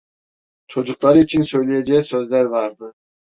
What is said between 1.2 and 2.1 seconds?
söyleyeceği